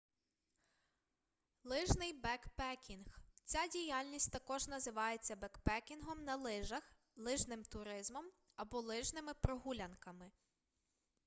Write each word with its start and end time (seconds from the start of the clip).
лижний 1.63 2.13
бекпекінг 2.13 3.19
ця 3.45 3.67
діяльність 3.67 4.31
також 4.31 4.67
називається 4.67 5.35
бекпекінгом 5.35 6.23
на 6.23 6.35
лижах 6.35 6.93
лижним 7.15 7.63
туризмом 7.63 8.25
або 8.57 8.79
лижними 8.79 9.33
прогулянками 9.33 10.31